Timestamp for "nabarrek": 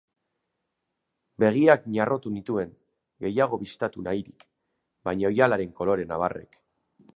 6.15-6.61